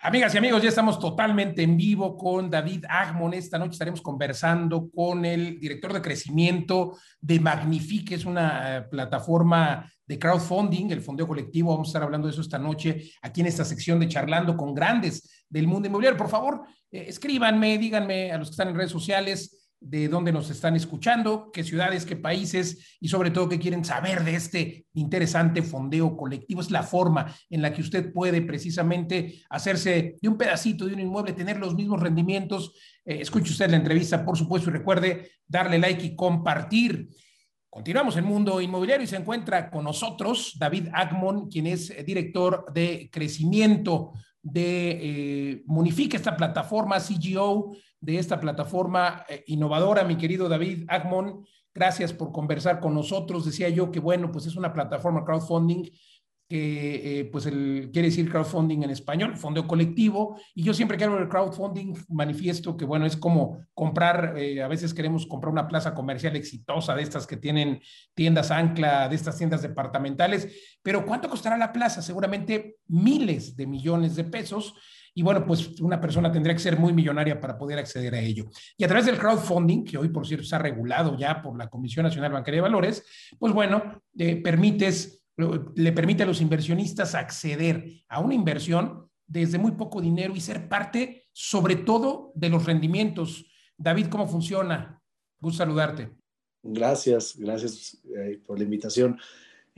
[0.00, 3.34] Amigas y amigos, ya estamos totalmente en vivo con David Agmon.
[3.34, 9.90] Esta noche estaremos conversando con el director de crecimiento de Magnifique, es una eh, plataforma
[10.06, 11.72] de crowdfunding, el fondeo colectivo.
[11.72, 14.72] Vamos a estar hablando de eso esta noche aquí en esta sección de charlando con
[14.72, 16.16] grandes del mundo inmobiliario.
[16.16, 16.62] Por favor,
[16.92, 21.50] eh, escríbanme, díganme a los que están en redes sociales de dónde nos están escuchando,
[21.52, 26.60] qué ciudades, qué países y sobre todo qué quieren saber de este interesante fondeo colectivo.
[26.60, 31.00] Es la forma en la que usted puede precisamente hacerse de un pedacito de un
[31.00, 32.72] inmueble, tener los mismos rendimientos.
[33.04, 37.08] Eh, escuche usted la entrevista, por supuesto, y recuerde darle like y compartir.
[37.70, 43.08] Continuamos en Mundo Inmobiliario y se encuentra con nosotros David Agmon, quien es director de
[43.12, 50.84] crecimiento de eh, Munifique, esta plataforma CGO de esta plataforma eh, innovadora, mi querido David
[50.88, 51.44] Agmon.
[51.74, 53.44] Gracias por conversar con nosotros.
[53.44, 55.90] Decía yo que, bueno, pues es una plataforma crowdfunding
[56.48, 60.40] que, eh, pues, quiere decir crowdfunding en español, fondeo colectivo.
[60.54, 64.68] Y yo siempre que hablo de crowdfunding manifiesto que, bueno, es como comprar, eh, a
[64.68, 67.80] veces queremos comprar una plaza comercial exitosa de estas que tienen
[68.14, 70.78] tiendas ancla, de estas tiendas departamentales.
[70.82, 72.00] Pero ¿cuánto costará la plaza?
[72.00, 74.74] Seguramente miles de millones de pesos
[75.18, 78.48] y bueno, pues una persona tendría que ser muy millonaria para poder acceder a ello.
[78.76, 82.04] Y a través del crowdfunding, que hoy por cierto está regulado ya por la Comisión
[82.04, 83.04] Nacional Bancaria de Valores,
[83.36, 84.40] pues bueno, eh,
[85.74, 90.68] le permite a los inversionistas acceder a una inversión desde muy poco dinero y ser
[90.68, 93.44] parte sobre todo de los rendimientos.
[93.76, 95.02] David, ¿cómo funciona?
[95.40, 96.12] Gusto saludarte.
[96.62, 99.18] Gracias, gracias eh, por la invitación.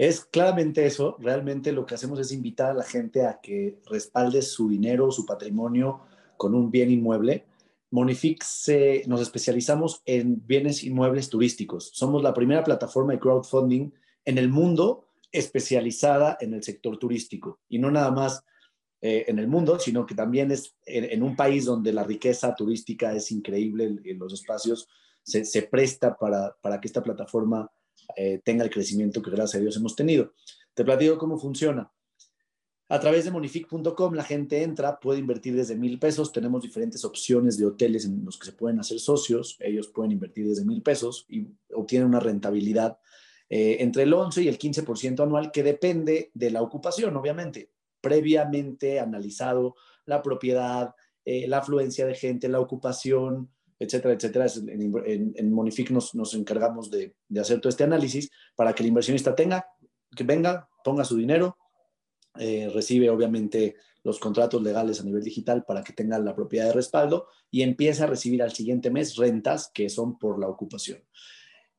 [0.01, 4.41] Es claramente eso, realmente lo que hacemos es invitar a la gente a que respalde
[4.41, 6.01] su dinero, su patrimonio
[6.39, 7.45] con un bien inmueble.
[7.91, 8.73] Monifix
[9.07, 11.91] nos especializamos en bienes inmuebles turísticos.
[11.93, 13.91] Somos la primera plataforma de crowdfunding
[14.25, 18.43] en el mundo especializada en el sector turístico y no nada más
[19.03, 23.13] eh, en el mundo, sino que también es en, un país donde la riqueza turística
[23.13, 24.89] es increíble, en los espacios
[25.23, 27.71] se, se presta para, para que esta plataforma
[28.17, 30.33] eh, tenga el crecimiento que gracias a Dios hemos tenido.
[30.75, 31.93] Te platico cómo funciona.
[32.89, 36.33] A través de monific.com la gente entra, puede invertir desde mil pesos.
[36.33, 39.57] Tenemos diferentes opciones de hoteles en los que se pueden hacer socios.
[39.61, 42.99] Ellos pueden invertir desde mil pesos y obtienen una rentabilidad
[43.49, 47.71] eh, entre el 11 y el 15% anual que depende de la ocupación, obviamente.
[48.01, 50.95] Previamente analizado la propiedad,
[51.25, 54.47] eh, la afluencia de gente, la ocupación, etcétera, etcétera.
[54.69, 58.91] En, en, Monific nos, nos encargamos de, de, hacer todo este análisis para que el
[58.91, 59.67] inversionista tenga,
[60.15, 61.57] que venga, ponga su dinero,
[62.39, 63.75] eh, recibe obviamente
[64.05, 68.03] los contratos legales a nivel digital para que tenga la propiedad de respaldo y empiece
[68.03, 71.03] a recibir al siguiente mes rentas que son por la ocupación.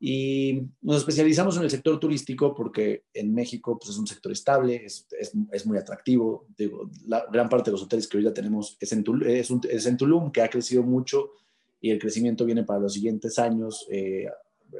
[0.03, 4.83] Y nos especializamos en el sector turístico porque en México pues, es un sector estable,
[4.83, 6.47] es, es, es muy atractivo.
[6.57, 9.51] Digo, la gran parte de los hoteles que hoy ya tenemos es en, Tulum, es,
[9.51, 11.33] un, es en Tulum, que ha crecido mucho
[11.81, 13.88] y el crecimiento viene para los siguientes años.
[13.92, 14.28] Eh,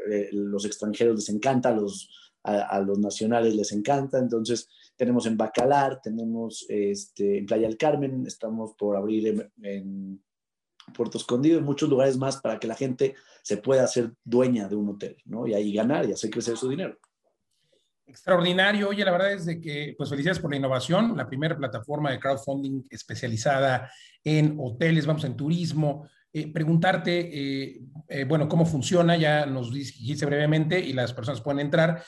[0.10, 2.10] eh, los extranjeros les encanta, a los,
[2.44, 4.20] a, los nacionales les encanta.
[4.20, 10.24] Entonces, tenemos en Bacalar, tenemos este, en Playa del Carmen, estamos por abrir en,
[10.96, 14.76] Puerto Escondido, en muchos lugares más para que la gente se pueda hacer dueña de
[14.76, 15.48] un hotel, ¿no?
[15.48, 16.98] Y ahí ganar y hacer crecer su dinero.
[18.08, 18.90] Extraordinario.
[18.90, 22.20] Oye, la verdad es de que, pues felicidades por la innovación, la primera plataforma de
[22.20, 23.90] crowdfunding especializada
[24.24, 30.26] en hoteles, vamos, en turismo, eh, preguntarte, eh, eh, bueno, cómo funciona, ya nos dijiste
[30.26, 32.04] brevemente y las personas pueden entrar,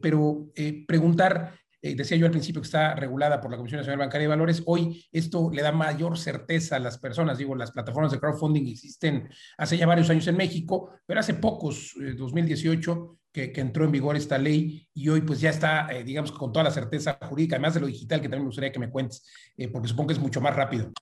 [0.00, 0.52] pero
[0.86, 4.62] preguntar, decía yo al principio que está regulada por la Comisión Nacional Bancaria de Valores,
[4.66, 9.28] hoy esto le da mayor certeza a las personas, digo, las plataformas de crowdfunding existen
[9.58, 14.16] hace ya varios años en México, pero hace pocos, 2018, que, que, entró en vigor
[14.16, 17.80] esta ley y hoy pues ya está, digamos, con toda la certeza jurídica, además de
[17.80, 19.26] lo digital, que también me gustaría que me cuentes,
[19.72, 20.92] porque supongo que es mucho más rápido.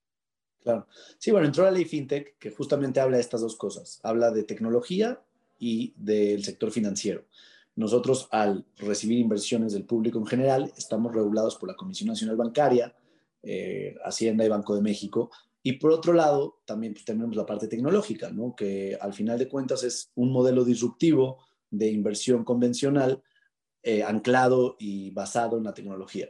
[0.62, 0.86] Claro.
[1.18, 4.00] Sí, bueno, entró la ley FinTech que justamente habla de estas dos cosas.
[4.02, 5.20] Habla de tecnología
[5.58, 7.24] y del sector financiero.
[7.74, 12.94] Nosotros, al recibir inversiones del público en general, estamos regulados por la Comisión Nacional Bancaria,
[13.42, 15.30] eh, Hacienda y Banco de México.
[15.62, 18.54] Y por otro lado, también pues, tenemos la parte tecnológica, ¿no?
[18.54, 21.38] que al final de cuentas es un modelo disruptivo
[21.70, 23.22] de inversión convencional
[23.82, 26.28] eh, anclado y basado en la tecnología.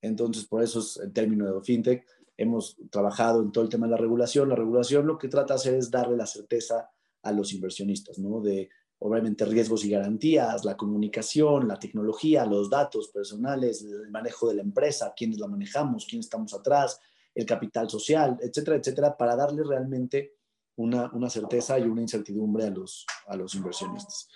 [0.00, 2.06] Entonces, por eso es el término de FinTech
[2.40, 4.48] hemos trabajado en todo el tema de la regulación.
[4.48, 6.90] La regulación lo que trata de hacer es darle la certeza
[7.22, 8.40] a los inversionistas, ¿no?
[8.40, 8.70] De
[9.00, 14.62] obviamente riesgos y garantías, la comunicación, la tecnología, los datos personales, el manejo de la
[14.62, 16.98] empresa, quiénes la manejamos, quiénes estamos atrás,
[17.34, 20.36] el capital social, etcétera, etcétera, para darle realmente
[20.76, 24.28] una, una certeza y una incertidumbre a los, a los inversionistas.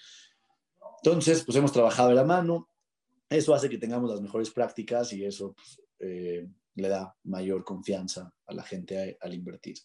[1.02, 2.68] Entonces, pues hemos trabajado de la mano,
[3.30, 8.32] eso hace que tengamos las mejores prácticas y eso pues, eh, le da mayor confianza
[8.46, 9.76] a la gente al invertir.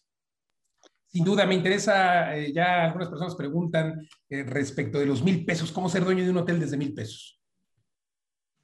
[1.12, 5.72] Sin duda, me interesa, eh, ya algunas personas preguntan eh, respecto de los mil pesos,
[5.72, 7.40] ¿cómo ser dueño de un hotel desde mil pesos?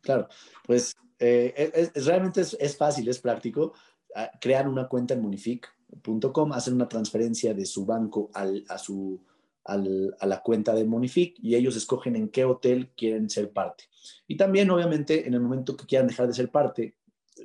[0.01, 0.29] Claro,
[0.65, 3.73] pues eh, realmente es, fácil, es práctico.
[4.15, 9.21] Ah, crean una cuenta en monific.com, hacen una transferencia de su banco a, su,
[9.65, 13.85] a la cuenta de Monific y ellos escogen en qué hotel quieren ser parte.
[14.29, 16.96] Y también, obviamente, en el momento que quieran dejar de ser parte,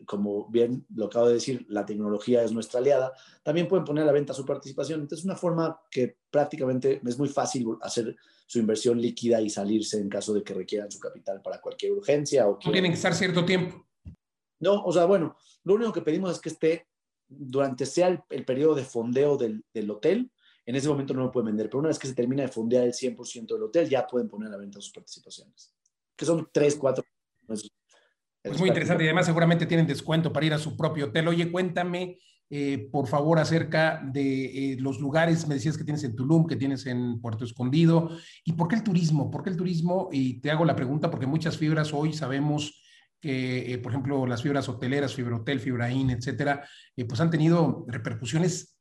[0.05, 4.07] como bien lo acabo de decir, la tecnología es nuestra aliada, también pueden poner a
[4.07, 5.01] la venta su participación.
[5.01, 8.15] Entonces, es una forma que prácticamente es muy fácil hacer
[8.45, 12.47] su inversión líquida y salirse en caso de que requieran su capital para cualquier urgencia.
[12.47, 13.85] O no tienen que estar cierto tiempo.
[14.59, 16.87] No, o sea, bueno, lo único que pedimos es que esté
[17.27, 20.31] durante sea el, periodo de fondeo del, del, hotel,
[20.65, 22.83] en ese momento no lo pueden vender, pero una vez que se termina de fondear
[22.83, 25.73] el 100% del hotel, ya pueden poner a la venta sus participaciones,
[26.15, 27.03] que son 3, 4
[28.43, 31.27] pues muy interesante y además seguramente tienen descuento para ir a su propio hotel.
[31.27, 32.17] Oye, cuéntame,
[32.49, 36.57] eh, por favor, acerca de eh, los lugares, me decías que tienes en Tulum, que
[36.57, 38.09] tienes en Puerto Escondido,
[38.43, 41.27] y por qué el turismo, por qué el turismo, y te hago la pregunta porque
[41.27, 42.83] muchas fibras hoy sabemos
[43.21, 46.67] que, eh, por ejemplo, las fibras hoteleras, Fibra Hotel, Fibra In, etcétera,
[47.07, 48.77] pues han tenido repercusiones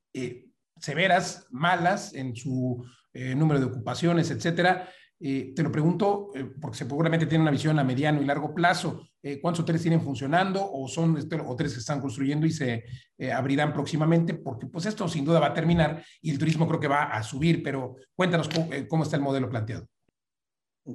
[0.80, 4.88] severas, malas en su número de ocupaciones, etcétera.
[5.22, 9.02] Eh, te lo pregunto eh, porque seguramente tiene una visión a mediano y largo plazo.
[9.22, 12.84] Eh, ¿Cuántos hoteles tienen funcionando o son este, hoteles que están construyendo y se
[13.31, 14.32] abrirán próximamente?
[14.32, 17.22] Porque pues esto sin duda va a terminar y el turismo creo que va a
[17.22, 18.49] subir, pero cuéntanos
[18.88, 19.87] cómo, está el modelo planteado.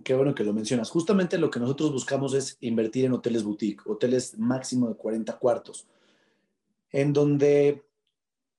[0.03, 0.89] Qué bueno que lo mencionas.
[0.89, 5.87] Justamente lo que nosotros buscamos es invertir en hoteles boutique, hoteles máximo de 40 cuartos,
[6.91, 7.83] en donde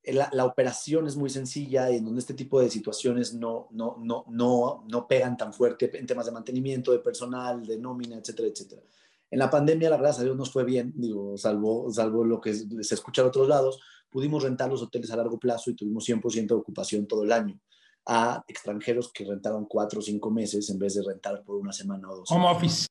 [0.07, 4.25] la, operación es muy sencilla y en donde este tipo de situaciones no, no, no,
[4.29, 8.83] no, no pegan tan fuerte en temas de mantenimiento, de personal, de nómina, etcétera, etcétera.
[9.31, 12.55] En la pandemia, la verdad, a Dios nos fue bien, digo, salvo, salvo lo que
[12.55, 16.47] se escucha de otros lados, pudimos rentar los hoteles a largo plazo y tuvimos 100%
[16.47, 17.61] de ocupación todo el año
[18.07, 22.09] a extranjeros que rentaron cuatro o cinco meses en vez de rentar por una semana
[22.09, 22.31] o dos.
[22.31, 22.87] Home office.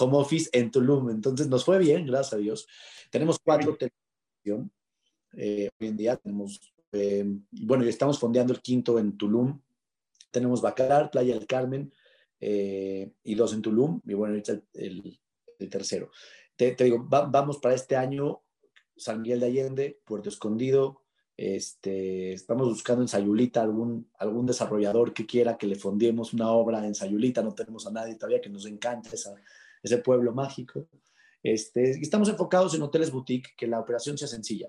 [0.00, 1.10] Home office en Tulum.
[1.10, 2.66] Entonces nos fue bien, gracias a Dios.
[3.10, 3.92] Tenemos cuatro hoteles
[5.36, 9.60] eh, hoy en día tenemos, eh, bueno, estamos fondeando el quinto en Tulum.
[10.30, 11.92] Tenemos Bacalar, Playa del Carmen
[12.40, 14.00] eh, y dos en Tulum.
[14.06, 15.18] Y bueno, ahorita el,
[15.58, 16.10] el, tercero.
[16.56, 18.42] Te, digo, vamos para este año
[18.96, 21.02] San Miguel de Allende, Puerto Escondido.
[21.36, 26.86] Este, estamos buscando en Sayulita algún, algún desarrollador que quiera que le fondiemos una obra
[26.86, 27.42] en Sayulita.
[27.42, 29.34] No tenemos a nadie todavía que nos encante esa,
[29.82, 30.86] ese pueblo mágico.
[31.42, 34.68] Este, estamos enfocados en hoteles boutique, que la operación sea sencilla.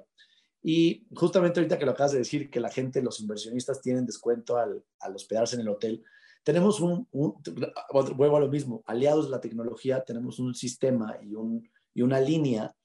[0.68, 4.58] Y justamente ahorita que lo acabas de decir, que la gente, los inversionistas tienen descuento
[4.58, 4.84] al,
[5.14, 6.04] hospedarse en el hotel,
[6.44, 7.36] tenemos un, un,
[8.16, 12.20] vuelvo a lo mismo, aliados de la tecnología, tenemos un sistema y, un, y una
[12.20, 12.76] línea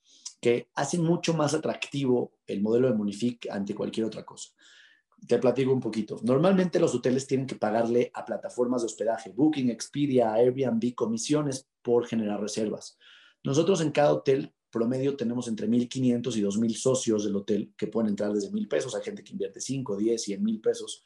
[0.42, 4.50] que hacen mucho más atractivo el modelo de Monific ante cualquier otra cosa.
[5.26, 6.20] Te platico un poquito.
[6.22, 12.06] Normalmente los hoteles tienen que pagarle a plataformas de hospedaje, Booking, Expedia, Airbnb, comisiones por
[12.06, 12.98] generar reservas.
[13.42, 18.10] Nosotros en cada hotel promedio tenemos entre 1.500 y 2.000 socios del hotel que pueden
[18.10, 18.94] entrar desde 1.000 pesos.
[18.94, 21.04] Hay gente que invierte 5, 10, 100 mil pesos.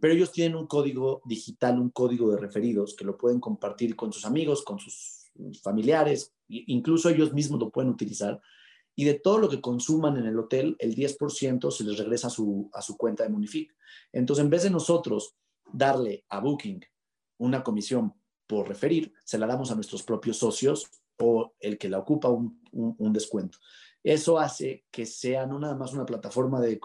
[0.00, 4.12] Pero ellos tienen un código digital, un código de referidos que lo pueden compartir con
[4.12, 5.30] sus amigos, con sus
[5.62, 8.40] familiares, incluso ellos mismos lo pueden utilizar.
[8.94, 12.30] Y de todo lo que consuman en el hotel, el 10% se les regresa a
[12.30, 13.74] su, a su cuenta de Monific.
[14.12, 15.36] Entonces, en vez de nosotros
[15.72, 16.84] darle a Booking
[17.38, 18.12] una comisión
[18.46, 23.12] por referir, se la damos a nuestros propios socios o el que la ocupa un,
[23.12, 23.58] descuento.
[24.02, 26.80] Eso hace que sea no nada más una plataforma de,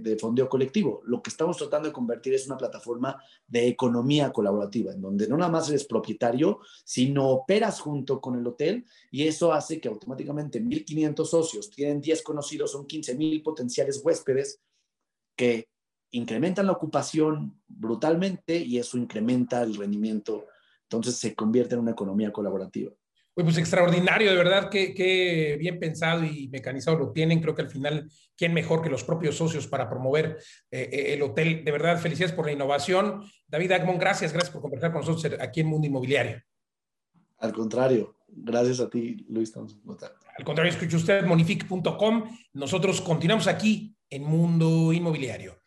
[0.00, 1.00] de, fondeo colectivo.
[1.04, 5.36] Lo que estamos tratando de convertir es una plataforma de economía colaborativa, en donde no
[5.36, 10.60] nada más eres propietario, sino operas junto con el hotel y eso hace que automáticamente
[10.60, 14.60] 1.500 socios tienen 10 conocidos, son 15.000 potenciales huéspedes
[15.36, 15.68] que
[16.10, 20.46] incrementan la ocupación brutalmente y eso incrementa el rendimiento.
[20.82, 22.90] Entonces se convierte en una economía colaborativa
[23.34, 27.40] pues extraordinario, de verdad, que, bien pensado y mecanizado lo tienen.
[27.40, 30.38] Creo que al final, ¿quién mejor que los propios socios para promover
[30.70, 31.64] eh, eh, el hotel?
[31.64, 33.22] De verdad, felicidades por la innovación.
[33.46, 36.42] David Agmon, gracias, gracias por conversar con nosotros aquí en Mundo Inmobiliario.
[37.38, 39.56] Al contrario, gracias a ti, Luis.
[39.56, 42.36] Al contrario, escuche usted monific.com.
[42.52, 45.59] Nosotros continuamos aquí en Mundo Inmobiliario.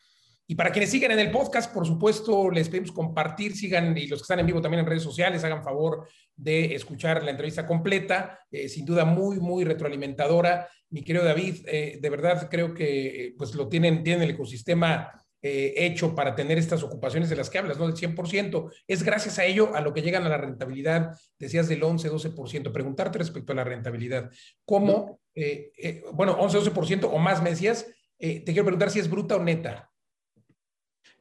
[0.53, 4.19] Y para quienes siguen en el podcast, por supuesto, les pedimos compartir, sigan y los
[4.19, 8.39] que están en vivo también en redes sociales, hagan favor de escuchar la entrevista completa,
[8.51, 10.69] eh, sin duda muy, muy retroalimentadora.
[10.91, 15.12] Mi querido David, eh, de verdad creo que eh, pues lo tienen, tienen el ecosistema
[15.41, 17.88] hecho para tener estas ocupaciones de las que hablas, ¿no?
[17.88, 18.72] Del 100%.
[18.88, 22.72] Es gracias a ello a lo que llegan a la rentabilidad, decías del 11, 12%.
[22.72, 24.29] Preguntarte respecto a la rentabilidad,
[24.65, 29.43] ¿cómo eh, bueno, 11-12% o más me decías, te quiero preguntar si es bruta o
[29.43, 29.89] neta.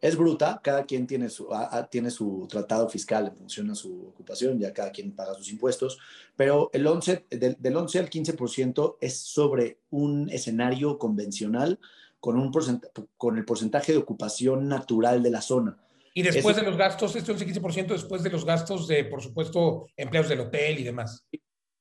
[0.02, 1.49] Es bruta, cada quien tiene su,
[1.88, 5.99] tiene su tratado fiscal en función a su ocupación, ya cada quien paga sus impuestos,
[6.37, 11.78] pero el 11, del, del 11 al 15% es sobre un escenario convencional
[12.18, 12.50] con, un
[13.16, 15.78] con el porcentaje de ocupación natural de la zona.
[16.14, 20.28] Y después de los gastos, este 11-15% después de los gastos de, por supuesto, empleados
[20.28, 21.25] del hotel y demás.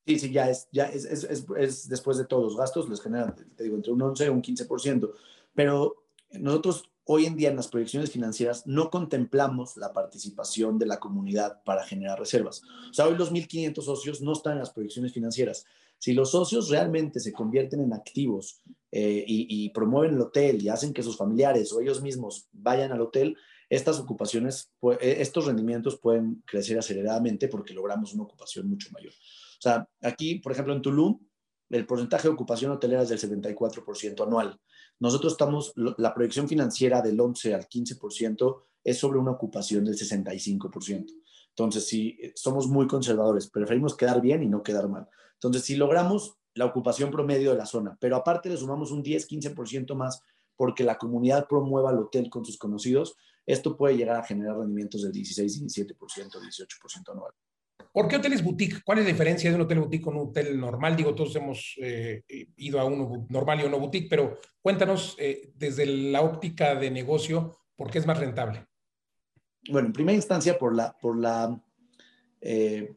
[0.05, 3.35] Sí, sí, ya es, ya es, es, es, después de todos los gastos, les generan,
[3.55, 5.11] te digo, entre un 11 y un 15%.
[5.53, 10.99] Pero nosotros hoy en día en las proyecciones financieras no contemplamos la participación de la
[10.99, 12.61] comunidad para generar reservas.
[12.89, 15.65] O sea, hoy los 1.500 socios no están en las proyecciones financieras.
[15.97, 20.69] Si los socios realmente se convierten en activos eh, y, y, promueven el hotel y
[20.69, 23.37] hacen que sus familiares o ellos mismos vayan al hotel,
[23.71, 29.13] estas ocupaciones, eh, estos rendimientos pueden crecer aceleradamente porque logramos una ocupación mucho mayor.
[29.13, 31.19] O sea, aquí, por ejemplo, en Tulum,
[31.69, 34.59] el porcentaje de ocupación hotelera es del 74% anual.
[35.01, 41.11] Nosotros estamos, la proyección financiera del 11 al 15% es sobre una ocupación del 65%.
[41.49, 45.09] Entonces, si somos muy conservadores, preferimos quedar bien y no quedar mal.
[45.33, 49.95] Entonces, si logramos la ocupación promedio de la zona, pero aparte le sumamos un 10-15%
[49.95, 50.21] más
[50.55, 53.15] porque la comunidad promueva el hotel con sus conocidos,
[53.47, 57.33] esto puede llegar a generar rendimientos del 16, 17%, 18% anual.
[57.91, 58.83] ¿Por qué hoteles boutique?
[58.83, 60.95] ¿Cuál es la diferencia de un hotel boutique con un hotel normal?
[60.95, 62.23] Digo, todos hemos eh,
[62.57, 67.57] ido a uno normal y uno boutique, pero cuéntanos eh, desde la óptica de negocio,
[67.75, 68.65] ¿por qué es más rentable?
[69.69, 71.61] Bueno, en primera instancia, por la, por la
[72.41, 72.95] eh,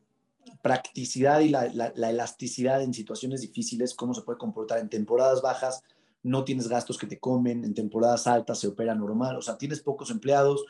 [0.62, 5.82] practicidad y la, la, elasticidad en situaciones difíciles, cómo se puede comportar en temporadas bajas,
[6.22, 9.80] no tienes gastos que te comen, en temporadas altas se opera normal, o sea, tienes
[9.80, 10.64] pocos empleados,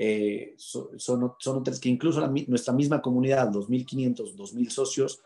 [0.00, 5.20] eh, son, son, hoteles que incluso nuestra misma comunidad, 2.500, 2.000 socios,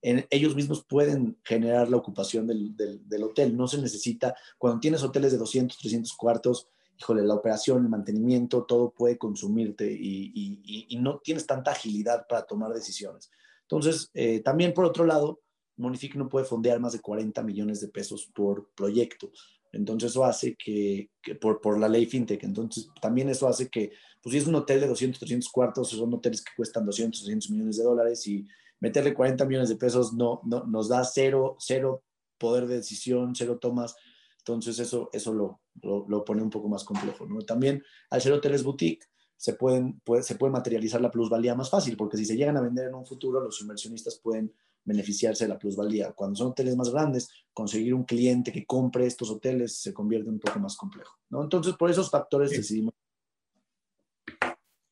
[0.00, 3.56] en, ellos mismos pueden generar la ocupación del, hotel.
[3.56, 8.64] No se necesita, cuando tienes hoteles de 200, 300 cuartos, híjole, la operación, el mantenimiento,
[8.64, 13.30] todo puede consumirte y no tienes tanta agilidad para tomar decisiones.
[13.64, 15.40] Entonces, eh, también por otro lado,
[15.76, 19.30] Monific no puede fondear más de 40 millones de pesos por proyecto.
[19.74, 23.92] Entonces eso hace que, que por, por, la ley fintech, entonces también eso hace que
[24.22, 27.50] pues si es un hotel de 200, 300 cuartos, son hoteles que cuestan 200, 300
[27.50, 28.46] millones de dólares y
[28.80, 32.02] meterle 40 millones de pesos no, no nos da cero, cero
[32.38, 33.96] poder de decisión, cero tomas.
[34.38, 37.26] Entonces eso, eso lo, lo, lo pone un poco más complejo.
[37.26, 37.40] ¿no?
[37.42, 41.96] También al ser hoteles boutique, se, pueden, puede, se puede materializar la plusvalía más fácil,
[41.96, 44.52] porque si se llegan a vender en un futuro, los inversionistas pueden
[44.84, 46.12] beneficiarse de la plusvalía.
[46.12, 50.38] Cuando son hoteles más grandes, conseguir un cliente que compre estos hoteles se convierte un
[50.38, 51.16] poco más complejo.
[51.30, 51.42] ¿no?
[51.42, 52.56] Entonces, por esos factores sí.
[52.58, 52.94] decidimos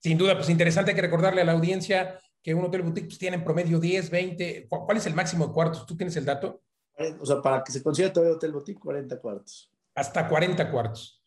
[0.02, 3.36] sin duda, pues interesante que recordarle a la audiencia que un hotel boutique pues, tiene
[3.36, 4.66] en promedio 10, 20.
[4.68, 5.86] ¿Cuál es el máximo de cuartos?
[5.86, 6.60] ¿Tú tienes el dato?
[7.20, 9.70] O sea, para que se considere todo hotel boutique, 40 cuartos.
[9.94, 11.22] Hasta 40 cuartos.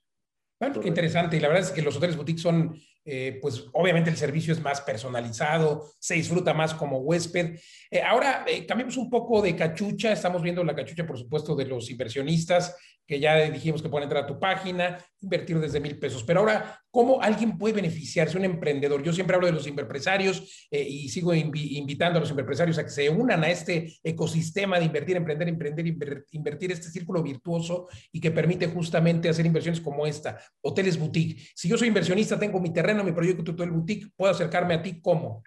[0.60, 1.38] Bueno, qué interesante.
[1.38, 4.62] Y la verdad es que los hoteles boutique son, eh, pues obviamente el servicio es
[4.62, 7.60] más personalizado, se disfruta más como huésped.
[7.92, 10.12] Eh, ahora, eh, cambiemos un poco de cachucha.
[10.12, 12.76] Estamos viendo la cachucha, por supuesto, de los inversionistas
[13.08, 16.24] que ya dijimos que pueden entrar a tu página, invertir desde mil pesos.
[16.24, 19.04] Pero ahora, ¿cómo alguien puede beneficiarse, un emprendedor?
[19.04, 22.84] Yo siempre hablo de los empresarios eh, y sigo invi invitando a los empresarios a
[22.84, 27.88] que se unan a este ecosistema de invertir, emprender, emprender, inver invertir este círculo virtuoso
[28.12, 31.42] y que permite justamente hacer inversiones como esta, hoteles boutique.
[31.56, 35.02] Si yo soy inversionista, tengo mi terreno, mi proyecto hotel boutique, ¿puedo acercarme a ti
[35.02, 35.44] cómo?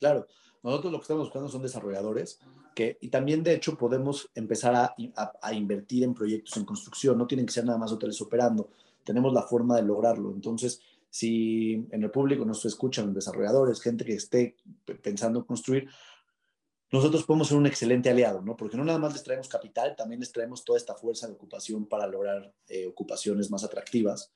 [0.00, 0.26] Claro,
[0.62, 2.40] nosotros lo que estamos buscando son desarrolladores
[2.74, 4.94] que, y también de hecho podemos empezar a,
[5.42, 8.70] a, invertir en proyectos en construcción, no tienen que ser nada más hoteles operando,
[9.04, 10.30] tenemos la forma de lograrlo.
[10.32, 10.80] Entonces,
[11.10, 14.56] si en el público nos escuchan desarrolladores, gente que esté
[15.02, 15.88] pensando en construir,
[16.90, 18.56] nosotros podemos ser un excelente aliado, ¿no?
[18.56, 21.86] Porque no nada más les traemos capital, también les traemos toda esta fuerza de ocupación
[21.86, 24.32] para lograr eh, ocupaciones más atractivas.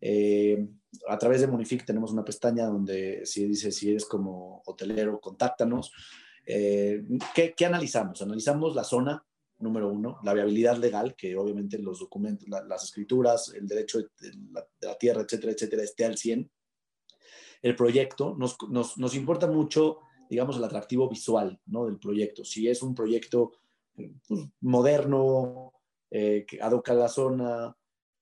[0.00, 0.68] Eh,
[1.08, 5.92] a través de Monific tenemos una pestaña donde si dice si eres como hotelero, contáctanos.
[6.46, 7.04] Eh,
[7.34, 8.22] ¿qué, ¿qué, analizamos?
[8.22, 9.24] Analizamos la zona,
[9.58, 14.32] número uno, la viabilidad legal, que obviamente los documentos, la, las escrituras, el derecho de
[14.52, 16.50] la, de la, tierra, etcétera, etcétera, esté al 100.
[17.62, 19.98] El proyecto, nos, nos, nos importa mucho,
[20.30, 21.86] digamos, el atractivo visual ¿no?
[21.86, 22.44] del proyecto.
[22.44, 23.52] Si es un proyecto
[24.26, 25.72] pues, moderno,
[26.10, 27.76] eh, que adoca la zona,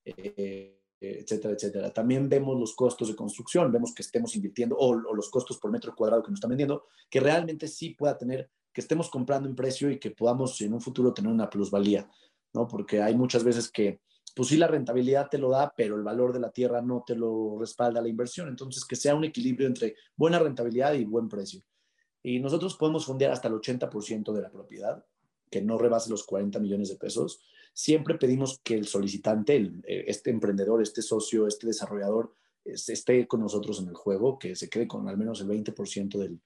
[0.04, 1.92] eh, etcétera, etcétera.
[1.92, 5.94] También vemos los costos de construcción, vemos que estemos invirtiendo, o, los costos por metro
[5.94, 9.90] cuadrado que nos están vendiendo, que realmente sí pueda tener, que estemos comprando en precio
[9.90, 12.08] y que podamos en un futuro tener una plusvalía,
[12.52, 12.66] ¿no?
[12.66, 14.00] Porque hay muchas veces que,
[14.34, 17.14] pues sí, la rentabilidad te lo da, pero el valor de la tierra no te
[17.14, 18.48] lo respalda la inversión.
[18.48, 21.62] Entonces, que sea un equilibrio entre buena rentabilidad y buen precio.
[22.22, 25.04] Y nosotros podemos fondear hasta el 80% de la propiedad
[25.50, 27.40] que no rebase los 40 millones de pesos.
[27.78, 29.54] Siempre pedimos que el solicitante,
[29.86, 34.68] eh, este emprendedor, este socio, este desarrollador, esté con nosotros en el juego, que se
[34.68, 36.40] quede con al menos el 20% del,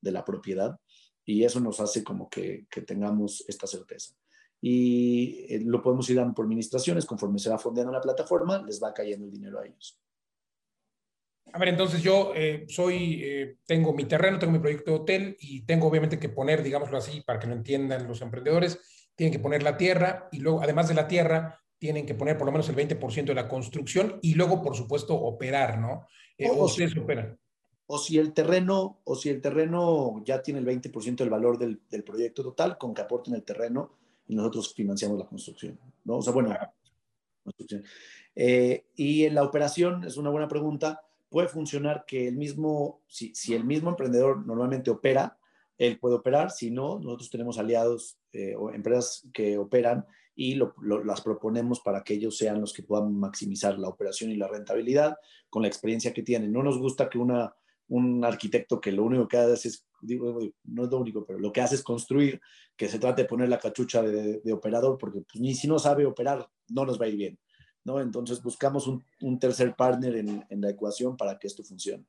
[0.00, 0.80] de la propiedad
[1.26, 4.14] y eso nos hace como que, tengamos esta certeza.
[4.62, 8.82] Y eh, lo podemos ir dando por administraciones, conforme se va fondeando la plataforma, les
[8.82, 10.00] va cayendo el dinero a ellos.
[11.52, 15.36] A ver, entonces yo eh, soy, eh, tengo mi terreno, tengo mi proyecto de hotel
[15.38, 18.80] y tengo obviamente que poner, digámoslo así, para que lo entiendan los emprendedores,
[19.18, 22.46] tienen que poner la tierra y luego, además de la tierra, tienen que poner por
[22.46, 26.06] lo menos el 20% de la construcción y luego, por supuesto, operar, ¿no?
[26.38, 27.36] Eh, o, ustedes operan.
[27.86, 31.80] O si el terreno, o si el terreno ya tiene el 20% del valor del,
[31.90, 33.90] del, proyecto total, con que aporten el terreno
[34.28, 36.18] y nosotros financiamos la construcción, ¿no?
[36.18, 36.56] O sea, bueno,
[37.42, 37.82] construcción.
[38.36, 43.52] y en la operación, es una buena pregunta, puede funcionar que el mismo, si, si,
[43.52, 45.36] el mismo emprendedor normalmente opera,
[45.78, 50.04] él puede operar, si no, nosotros tenemos aliados eh, o empresas que operan
[50.34, 50.60] y
[51.04, 55.16] las proponemos para que ellos sean los que puedan maximizar la operación y la rentabilidad
[55.50, 56.52] con la experiencia que tienen.
[56.52, 57.52] No nos gusta que una,
[57.88, 61.52] un arquitecto que lo único que hace es, digo, no es lo único, pero lo
[61.52, 62.40] que hace es construir,
[62.76, 66.06] que se trate de poner la cachucha de, operador, porque pues, ni si no sabe
[66.06, 67.38] operar, no nos va a ir bien.
[67.84, 68.00] ¿no?
[68.00, 72.04] Entonces buscamos un, tercer partner en, la ecuación para que esto funcione.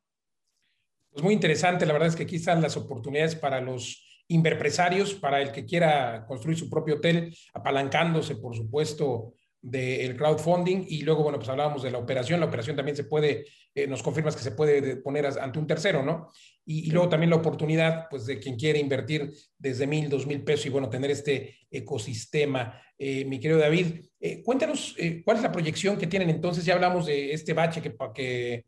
[1.11, 5.41] Pues muy interesante, la verdad es que aquí están las oportunidades para los inverpresarios, para
[5.41, 10.85] el que quiera construir su propio hotel, apalancándose, por supuesto, del crowdfunding.
[10.87, 14.03] Y luego, bueno, pues hablábamos de la operación, la operación también se puede, eh, nos
[14.03, 16.29] confirmas que se puede poner ante un tercero, ¿no?
[16.63, 20.43] Y, y, luego también la oportunidad, pues, de quien quiere invertir desde mil, dos mil
[20.43, 22.79] pesos y, bueno, tener este ecosistema.
[22.97, 27.07] Eh, mi querido David, eh, cuéntanos cuál es la proyección que tienen entonces, ya hablamos
[27.07, 28.65] de este bache que, que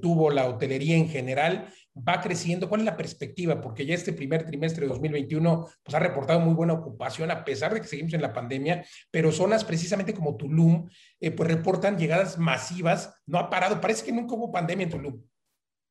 [0.00, 3.60] tuvo la hotelería en general, va creciendo, ¿cuál es la perspectiva?
[3.60, 7.72] Porque ya este primer trimestre de 2021 pues, ha reportado muy buena ocupación a pesar
[7.72, 10.88] de que seguimos en la pandemia, pero zonas precisamente como Tulum,
[11.20, 15.22] pues reportan llegadas masivas, no ha parado, parece que nunca hubo pandemia en Tulum.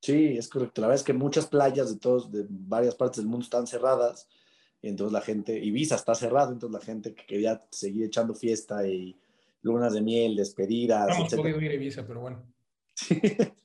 [0.01, 0.81] Sí, es correcto.
[0.81, 4.27] La verdad es que muchas playas de todos, de varias partes del mundo están cerradas
[4.83, 9.17] entonces la gente, Ibiza está cerrado, entonces la gente que quería seguir echando fiesta y
[9.61, 11.07] lunas de miel, despedidas.
[11.07, 12.43] No hemos podido ir a Ibiza, pero bueno.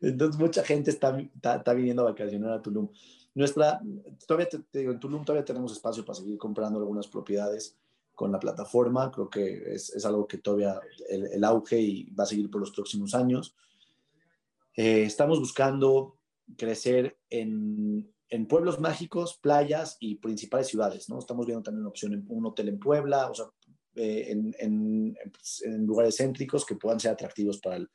[0.00, 2.88] Entonces mucha gente está, está, viniendo a vacacionar a Tulum.
[3.34, 3.80] Nuestra,
[4.26, 7.76] todavía te, en Tulum todavía tenemos espacio para seguir comprando algunas propiedades
[8.14, 9.10] con la plataforma.
[9.10, 12.60] Creo que es, es algo que todavía el, el, auge y va a seguir por
[12.60, 13.54] los próximos años.
[14.76, 16.18] Eh, estamos buscando
[16.56, 21.18] crecer en, en pueblos mágicos, playas y principales ciudades, ¿no?
[21.18, 23.46] Estamos viendo también una opción, un hotel en Puebla, o sea,
[23.96, 27.90] eh, en, en, pues, en, lugares céntricos que puedan ser atractivos para el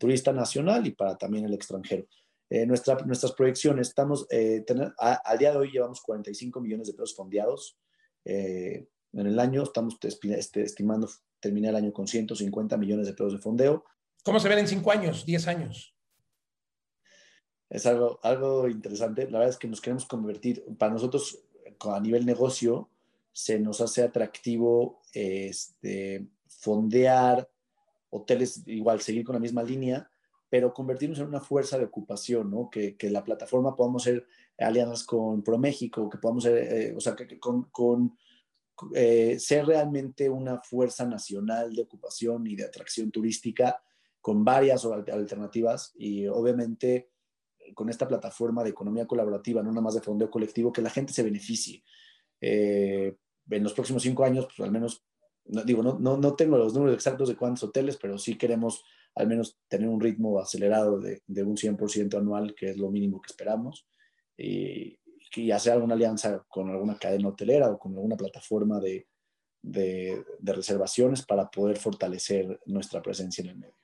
[0.00, 2.06] turista nacional y para también el extranjero.
[2.48, 6.86] Eh, nuestra, nuestras proyecciones, estamos, eh, tener, a, al día de hoy llevamos 45 millones
[6.86, 7.78] de pesos fondeados.
[8.24, 11.08] Eh, en el año estamos este, estimando
[11.38, 13.84] terminar el año con 150 millones de pesos de fondeo.
[14.24, 15.94] ¿Cómo se ven en 5 años, 10 años?
[17.68, 19.24] es algo, algo interesante.
[19.30, 21.44] La verdad es que nos queremos convertir, para nosotros
[21.78, 22.88] a nivel negocio,
[23.32, 27.48] se nos hace atractivo este, fondear
[28.10, 30.10] hoteles, igual seguir con la misma línea,
[30.48, 32.68] pero convertirnos en una fuerza de ocupación, ¿no?
[32.70, 34.26] Que, que la plataforma podamos ser
[34.58, 38.16] alianzas con ProMéxico, que podamos ser, eh, o sea, que, con, con
[38.94, 43.82] eh, ser realmente una fuerza nacional de ocupación y de atracción turística
[44.20, 47.10] con varias alternativas y obviamente
[47.74, 51.12] con esta plataforma de economía colaborativa, no nada más de fondeo colectivo, que la gente
[51.12, 51.84] se beneficie.
[52.40, 53.16] Eh,
[53.50, 55.04] en los próximos cinco años, pues al menos,
[55.46, 58.84] no, digo, no, no, no, tengo los números exactos de cuántos hoteles, pero sí queremos
[59.14, 63.20] al menos tener un ritmo acelerado de, de un 100% anual, que es lo mínimo
[63.20, 63.86] que esperamos,
[64.36, 64.98] y,
[65.34, 69.08] y, hacer alguna alianza con alguna cadena hotelera o con alguna plataforma de,
[69.62, 73.74] de, de reservaciones para poder fortalecer nuestra presencia en el medio.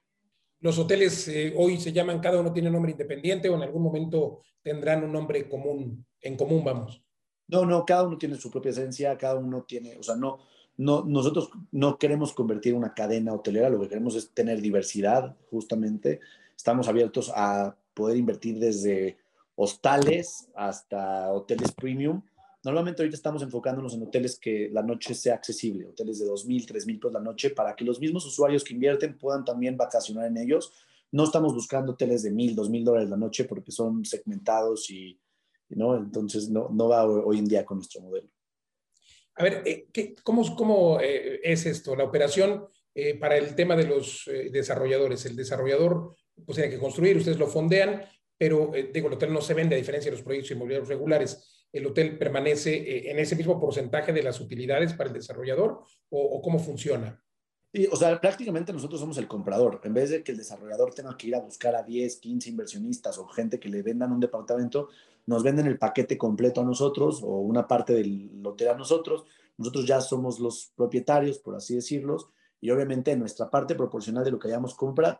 [0.60, 3.82] Los hoteles eh, hoy se llaman, cada uno tiene un nombre independiente o en algún
[3.82, 7.02] momento tendrán un nombre común, en común, vamos.
[7.48, 10.38] No, no, cada uno tiene su propia esencia, cada uno tiene, o sea, no,
[10.76, 16.20] no, nosotros no queremos convertir una cadena hotelera, lo que queremos es tener diversidad, justamente.
[16.56, 19.16] Estamos abiertos a poder invertir desde
[19.54, 22.22] hostales hasta hoteles premium
[22.66, 26.98] Normalmente ahorita estamos enfocándonos en hoteles que la noche sea accesible, hoteles de 2.000, 3.000
[26.98, 30.72] pesos la noche, para que los mismos usuarios que invierten puedan también vacacionar en ellos.
[31.12, 35.16] No estamos buscando hoteles de 1.000, 2.000 dólares la noche porque son segmentados y,
[35.68, 35.96] ¿no?
[35.96, 38.28] Entonces no, no va hoy en día con nuestro modelo.
[39.36, 41.94] A ver, eh, ¿qué, ¿cómo, cómo eh, es esto?
[41.94, 45.26] La operación eh, para el tema de los desarrolladores.
[45.26, 48.02] El desarrollador pues tiene que construir, ustedes lo fondean,
[48.38, 51.86] pero digo, el hotel no se vende a diferencia de los proyectos inmobiliarios regulares el
[51.86, 57.22] hotel permanece en ese mismo porcentaje de las utilidades para el desarrollador o, cómo funciona?
[57.72, 59.80] Sí, o sea, prácticamente nosotros somos el comprador.
[59.84, 63.18] En vez de que el desarrollador tenga que ir a buscar a 10, 15 inversionistas
[63.18, 64.88] o gente que le vendan un departamento,
[65.26, 69.24] nos venden el paquete completo a nosotros o una parte del hotel a nosotros.
[69.58, 72.28] Nosotros ya somos los propietarios, por así decirlos,
[72.60, 75.18] y obviamente nuestra parte proporcional de lo que hayamos compra,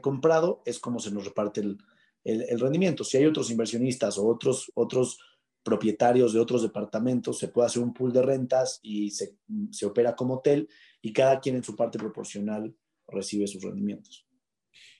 [0.00, 1.78] comprado es como se nos reparte el,
[2.24, 3.04] el, rendimiento.
[3.04, 5.18] Si hay otros inversionistas o otros, otros
[5.62, 9.36] propietarios de otros departamentos, se puede hacer un pool de rentas y se,
[9.70, 10.68] se opera como hotel
[11.02, 12.74] y cada quien en su parte proporcional
[13.08, 14.26] recibe sus rendimientos.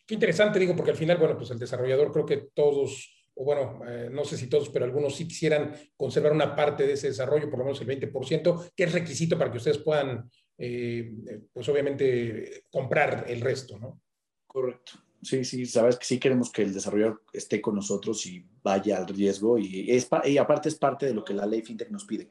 [0.05, 3.81] Qué interesante, digo, porque al final, bueno, pues el desarrollador creo que todos o bueno,
[3.87, 7.51] eh, no sé si todos, pero algunos sí quisieran conservar una parte de ese desarrollo,
[7.51, 11.12] por lo menos el 20%, que es requisito para que ustedes puedan, eh,
[11.53, 14.01] pues obviamente, comprar el resto, ¿no?
[14.46, 14.92] Correcto.
[15.22, 19.09] Sí, sí, sabes que sí queremos que el desarrollador esté con nosotros y vaya al
[19.09, 22.31] riesgo y, es, y aparte es parte de lo que la ley FinTech nos pide.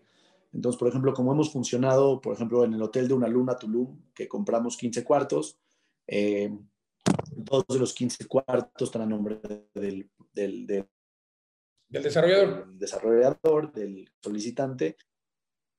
[0.53, 3.99] Entonces, por ejemplo, como hemos funcionado, por ejemplo, en el hotel de una luna Tulum,
[4.13, 5.59] que compramos 15 cuartos,
[6.07, 6.49] eh,
[7.45, 9.39] todos de los 15 cuartos están a nombre
[9.73, 10.09] del,
[11.87, 12.67] del desarrollador.
[12.67, 14.97] Del desarrollador, del solicitante,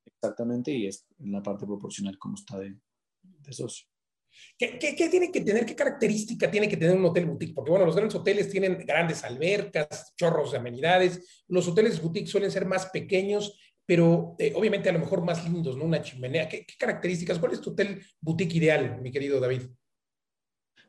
[0.05, 2.77] exactamente, y es en la parte proporcional como está de,
[3.23, 3.87] de socio.
[4.59, 7.55] ¿Qué, ¿Qué, tiene que tener, qué característica tiene que tener un hotel boutique?
[7.55, 11.45] Porque bueno, los grandes hoteles tienen grandes albercas, chorros de amenidades.
[11.49, 15.77] Los hoteles boutique suelen ser más pequeños, pero eh, obviamente a lo mejor más lindos,
[15.77, 15.85] ¿no?
[15.85, 16.49] Una chimenea.
[16.49, 17.39] ¿Qué, características?
[17.39, 19.63] ¿Cuál es tu hotel boutique ideal, mi querido David?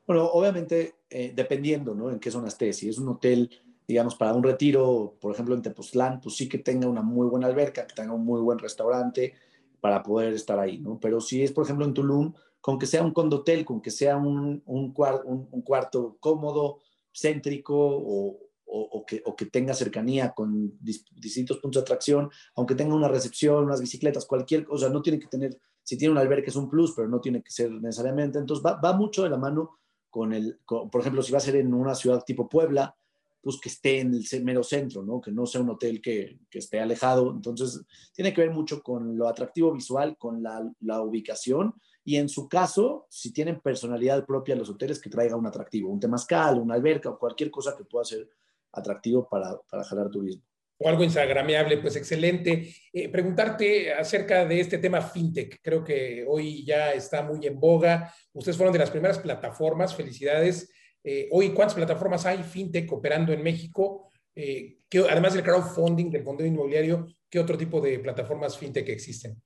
[0.06, 2.10] Bueno, obviamente eh, dependiendo, ¿no?
[2.10, 2.78] En qué zona estés.
[2.78, 3.50] Si es un hotel,
[3.88, 7.48] digamos, para un retiro, por ejemplo, en Tepoztlán, pues sí que tenga una muy buena
[7.48, 9.34] alberca, que tenga un muy buen restaurante
[9.80, 11.00] para poder estar ahí, ¿no?
[11.00, 14.18] Pero si es, por ejemplo, en Tulum, con que sea un condotel, con que sea
[14.18, 16.80] un, un, un, cuarto cómodo,
[17.14, 22.94] céntrico o, o, que, o, que, tenga cercanía con distintos puntos de atracción, aunque tenga
[22.94, 26.58] una recepción, unas bicicletas, cualquier cosa, no tiene que tener, si tiene un albergue es
[26.58, 28.38] un plus, pero no tiene que ser necesariamente.
[28.38, 29.78] Entonces va, va mucho de la mano
[30.10, 32.98] con el, por ejemplo, si va a ser en una ciudad tipo Puebla,
[33.42, 35.22] pues que esté en el mero centro, ¿no?
[35.22, 37.32] Que no sea un hotel que, que esté alejado.
[37.32, 37.82] Entonces,
[38.14, 41.74] tiene que ver mucho con lo atractivo visual, con la, la ubicación
[42.08, 46.00] y en su caso, si tienen personalidad propia los hoteles, que traiga un atractivo, un
[46.00, 48.30] temazcal, una alberca o cualquier cosa que pueda ser
[48.72, 50.42] atractivo para, para jalar turismo.
[50.78, 52.74] O algo instagramiable, pues excelente.
[52.94, 55.60] Eh, preguntarte acerca de este tema fintech.
[55.62, 58.14] Creo que hoy ya está muy en boga.
[58.32, 59.94] Ustedes fueron de las primeras plataformas.
[59.94, 60.72] Felicidades.
[61.10, 64.10] Eh, hoy, ¿cuántas plataformas hay fintech operando en México?
[64.36, 69.42] Eh, además del crowdfunding, del fondo inmobiliario, ¿qué otro tipo de plataformas fintech existen?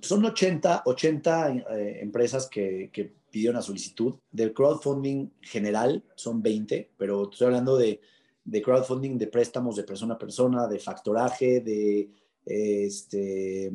[0.00, 4.14] Son 80, 80 eh, empresas que, que, pidieron la solicitud.
[4.30, 8.00] Del crowdfunding general son 20, pero estoy hablando de,
[8.62, 12.10] crowdfunding de préstamos de persona a persona, de factoraje, de,
[12.46, 13.72] este,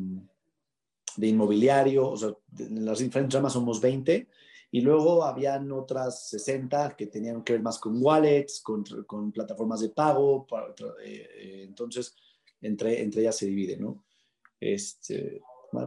[1.18, 2.14] inmobiliario,
[2.58, 4.28] en las diferentes ramas somos 20.
[4.70, 9.90] Y luego habían otras 60 que tenían que ver más con wallets, con, plataformas de
[9.90, 10.46] pago.
[11.04, 12.16] Eh, entonces,
[12.62, 14.04] entre, entre ellas se divide, ¿no?
[14.60, 15.42] Este,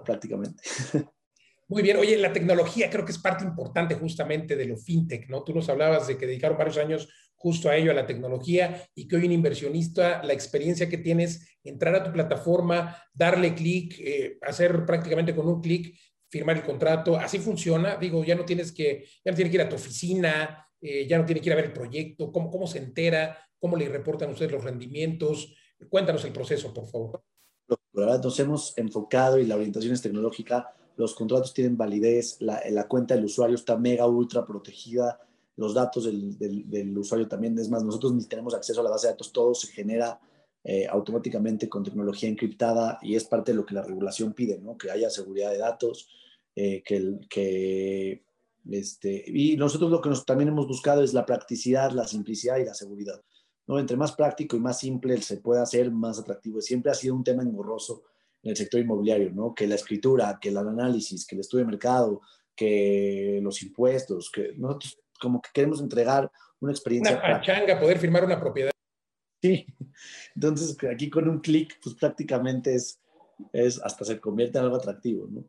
[0.05, 0.62] prácticamente.
[1.69, 5.45] Muy bien, oye, la tecnología creo que es parte importante justamente de lo fintech, ¿no?
[5.45, 9.07] Tú nos hablabas de que dedicaron varios años justo a ello, a la tecnología, y
[9.07, 14.38] que hoy un inversionista, la experiencia que tienes, entrar a tu plataforma, darle clic, eh,
[14.43, 15.97] hacer prácticamente con un clic,
[16.31, 19.62] firmar el contrato, así funciona, digo, ya no tienes que, ya no tienes que ir
[19.62, 22.66] a tu oficina, eh, ya no tienes que ir a ver el proyecto, cómo, cómo
[22.66, 25.55] se entera, cómo le reportan ustedes los rendimientos,
[25.88, 27.23] cuéntanos el proceso, por favor.
[27.93, 33.25] Nos hemos enfocado y la orientación es tecnológica, los contratos tienen validez, la, cuenta del
[33.25, 35.19] usuario está mega ultra protegida,
[35.57, 39.14] los datos del, usuario también, es más, nosotros ni tenemos acceso a la base de
[39.14, 40.21] datos, todo se genera
[40.64, 44.77] eh, automáticamente con tecnología encriptada y es parte de lo que la regulación pide, ¿no?
[44.77, 46.09] que haya seguridad de datos,
[46.55, 48.23] eh, que, que
[48.70, 52.64] este, y nosotros lo que nos, también hemos buscado es la practicidad, la simplicidad y
[52.64, 53.23] la seguridad.
[53.68, 56.61] Entre más práctico y más simple se puede hacer, más atractivo.
[56.61, 58.03] Siempre ha sido un tema engorroso
[58.42, 59.55] en el sector inmobiliario, ¿no?
[59.55, 62.20] Que la escritura, que el análisis, que el estudio de mercado,
[62.57, 67.16] que los impuestos, que nosotros como que queremos entregar una experiencia.
[67.16, 68.69] Una pachanga, poder firmar una propiedad.
[69.42, 69.66] Sí,
[70.35, 73.00] entonces aquí con un clic, pues prácticamente es,
[73.53, 75.44] es hasta se convierte en algo atractivo, ¿no?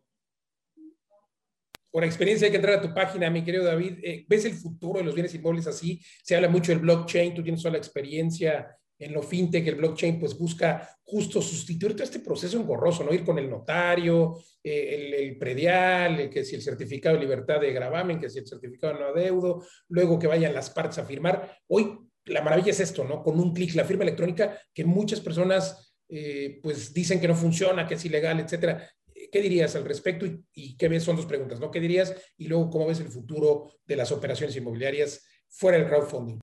[1.91, 3.99] por experiencia hay que entrar a tu página, mi querido David.
[4.01, 6.01] Eh, ¿Ves el futuro de los bienes inmuebles así?
[6.23, 10.19] Se habla mucho del blockchain, tú tienes toda la experiencia en lo fintech, el blockchain
[10.19, 13.11] pues busca justo sustituir todo este proceso engorroso, ¿no?
[13.13, 18.19] Ir con el notario, eh, el, predial, que si el certificado de libertad de gravamen,
[18.19, 21.57] que si el certificado no adeudo, luego que vayan las partes a firmar.
[21.67, 23.23] Hoy la maravilla es esto, ¿no?
[23.23, 27.87] Con un clic, la firma electrónica que muchas personas eh, pues dicen que no funciona,
[27.87, 28.87] que es ilegal, etcétera.
[29.31, 31.03] ¿Qué dirías al respecto y, qué ves?
[31.03, 31.71] Son dos preguntas, ¿no?
[31.71, 32.13] ¿Qué dirías?
[32.37, 36.39] Y luego, ¿cómo ves el futuro de las operaciones inmobiliarias fuera del crowdfunding?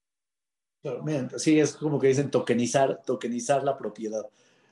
[1.37, 4.23] sí, es como que dicen tokenizar, tokenizar la propiedad.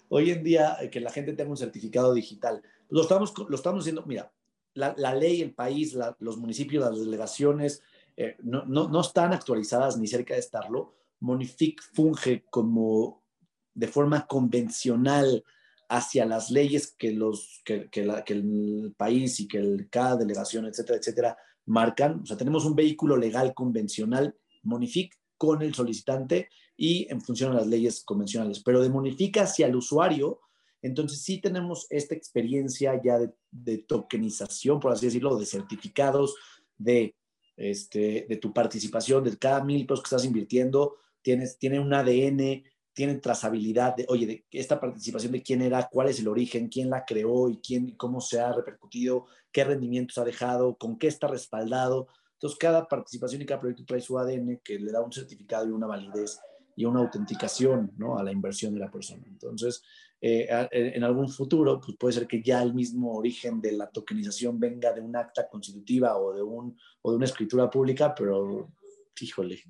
[0.09, 3.83] Hoy en día, eh, que la gente tenga un certificado digital, lo estamos, lo estamos
[3.83, 4.33] haciendo, mira,
[4.75, 7.83] la ley, el país, los municipios, las delegaciones,
[8.17, 10.95] eh, no, no, no, están actualizadas ni cerca de estarlo.
[11.21, 13.23] Monific funge como
[13.75, 15.45] de forma convencional
[15.89, 20.99] hacia las leyes que, los, que, que, el país y que el, cada delegación, etcétera,
[20.99, 22.21] etcétera, marcan.
[22.23, 27.59] O sea, tenemos un vehículo legal convencional, Monific, con el solicitante y en función de
[27.59, 28.63] las leyes convencionales.
[28.63, 30.41] Pero de Monific hacia el usuario,
[30.81, 36.35] entonces sí tenemos esta experiencia ya de, de tokenización, por así decirlo, de certificados,
[36.79, 37.15] de,
[37.57, 42.65] este, de tu participación, de cada mil pesos que estás invirtiendo, tienes, tiene un ADN,
[42.93, 46.89] tienen trazabilidad de, oye, de esta participación de quién era, cuál es el origen, quién
[46.89, 51.27] la creó y quién, cómo se ha repercutido, qué rendimientos ha dejado, con qué está
[51.27, 52.09] respaldado.
[52.35, 55.73] Entonces, cada participación y cada proyecto trae su ADN que le da un certificado y
[55.73, 56.41] una validez
[56.75, 58.19] y una autenticación ¿no?
[58.19, 59.25] a la inversión de la persona.
[59.27, 59.83] Entonces,
[60.21, 64.59] eh, en algún futuro, pues puede ser que ya el mismo origen de la tokenización
[64.59, 68.73] venga de un acta constitutiva o de, un, o de una escritura pública, pero
[69.21, 69.63] híjole,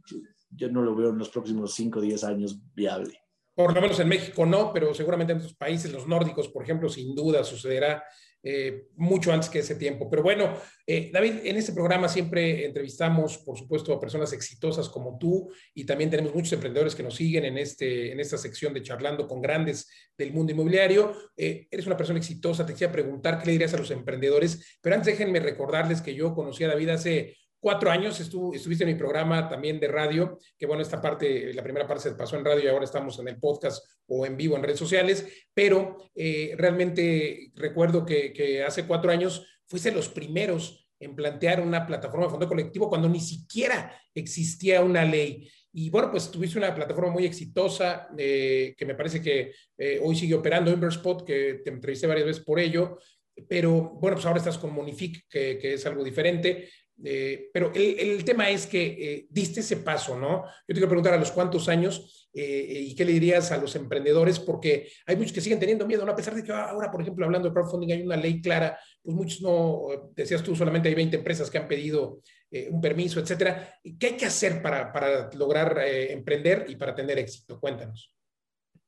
[0.50, 3.25] yo no lo veo en los próximos 5 o 10 años viable.
[3.56, 6.90] Por lo menos en México no, pero seguramente en otros países, los nórdicos, por ejemplo,
[6.90, 8.04] sin duda sucederá
[8.42, 10.10] eh, mucho antes que ese tiempo.
[10.10, 10.52] Pero bueno,
[10.86, 15.84] eh, David, en este programa siempre entrevistamos, por supuesto, a personas exitosas como tú y
[15.84, 19.40] también tenemos muchos emprendedores que nos siguen en, este, en esta sección de charlando con
[19.40, 21.16] grandes del mundo inmobiliario.
[21.34, 24.94] Eh, eres una persona exitosa, te quería preguntar qué le dirías a los emprendedores, pero
[24.94, 27.34] antes déjenme recordarles que yo conocí a David hace
[27.66, 31.64] cuatro años estuvo, estuviste en mi programa también de radio, que bueno, esta parte, la
[31.64, 34.54] primera parte se pasó en radio y ahora estamos en el podcast o en vivo
[34.54, 40.86] en redes sociales, pero eh, realmente recuerdo que, que, hace cuatro años fuiste los primeros
[41.00, 45.50] en plantear una plataforma de fondo colectivo cuando ni siquiera existía una ley.
[45.72, 50.14] Y bueno, pues tuviste una plataforma muy exitosa eh, que me parece que eh, hoy
[50.14, 53.00] sigue operando, Inverspot, que te entrevisté varias veces por ello,
[53.48, 56.68] pero bueno, pues ahora estás con Monific, que, que, es algo diferente.
[57.04, 60.44] Eh, pero el, el, tema es que eh, diste ese paso, ¿no?
[60.44, 63.76] Yo te quiero preguntar a los cuántos años eh, y qué le dirías a los
[63.76, 66.12] emprendedores, porque hay muchos que siguen teniendo miedo, ¿no?
[66.12, 69.14] A pesar de que ahora, por ejemplo, hablando de crowdfunding, hay una ley clara, pues
[69.14, 72.22] muchos no, decías tú, solamente hay 20 empresas que han pedido
[72.70, 73.74] un permiso, etcétera.
[73.98, 77.60] ¿Qué hay que hacer para, para lograr emprender y para tener éxito?
[77.60, 78.14] Cuéntanos.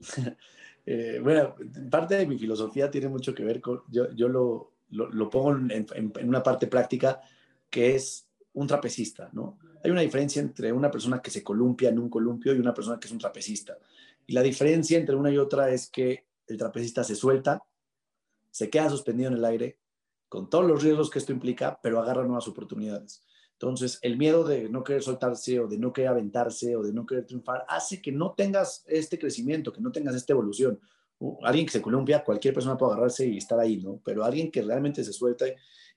[1.23, 1.55] bueno,
[1.91, 6.29] parte de mi filosofía tiene mucho que ver con, yo, yo lo, lo, pongo en
[6.29, 7.21] una parte práctica
[7.71, 9.59] que es un trapecista, ¿no?
[9.83, 12.99] Hay una diferencia entre una persona que se columpia en un columpio y una persona
[12.99, 13.79] que es un trapecista.
[14.27, 17.63] Y la diferencia entre una y otra es que el trapecista se suelta,
[18.51, 19.79] se queda suspendido en el aire,
[20.29, 23.23] con todos los riesgos que esto implica, pero agarra nuevas oportunidades.
[23.53, 27.07] Entonces, el miedo de no querer soltarse o de no querer aventarse o de no
[27.07, 30.81] querer triunfar hace que no tengas este crecimiento, que no tengas esta evolución.
[31.43, 34.01] alguien que se columpia, cualquier persona puede agarrarse y estar ahí, ¿no?
[34.05, 35.47] Pero alguien que realmente se suelta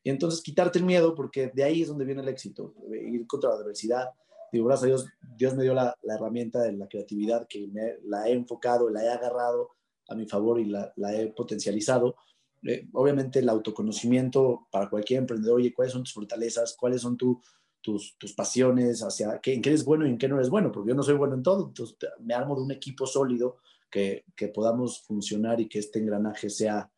[0.03, 3.51] y entonces quitarte el miedo, porque de ahí es donde viene el éxito, ir contra
[3.51, 4.09] la adversidad.
[4.51, 5.05] Digo, gracias a Dios,
[5.37, 9.03] Dios me dio la, la herramienta de la creatividad que me, la he enfocado, la
[9.03, 9.69] he agarrado
[10.09, 12.15] a mi favor y la, la he potencializado.
[12.63, 16.75] Eh, obviamente el autoconocimiento para cualquier emprendedor, oye, ¿cuáles son tus fortalezas?
[16.77, 17.41] ¿Cuáles son tu,
[17.81, 19.01] tus, tus, pasiones?
[19.01, 20.71] Hacia qué, ¿En qué eres bueno y en qué no eres bueno?
[20.71, 21.67] Porque yo no soy bueno en todo.
[21.67, 23.57] Entonces me armo de un equipo sólido
[23.89, 26.91] que, que podamos funcionar y que este engranaje sea,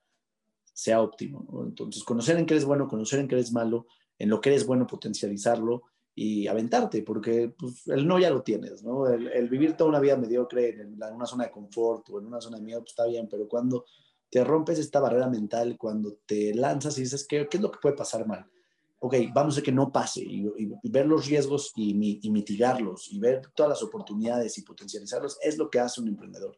[0.74, 1.64] sea óptimo.
[1.66, 3.86] Entonces, conocer en qué eres bueno, conocer en qué eres malo,
[4.18, 5.84] en lo que eres bueno, potencializarlo
[6.16, 9.08] y aventarte, porque pues, el no ya lo tienes, ¿no?
[9.08, 12.58] El, vivir toda una vida mediocre en, una zona de confort o en una zona
[12.58, 13.86] de miedo, pues está bien, pero cuando
[14.30, 17.80] te rompes esta barrera mental, cuando te lanzas y dices, ¿qué, qué es lo que
[17.80, 18.46] puede pasar mal?
[19.00, 20.48] Ok, vamos a que no pase y,
[20.84, 25.80] ver los riesgos y mitigarlos y ver todas las oportunidades y potencializarlos es lo que
[25.80, 26.58] hace un emprendedor.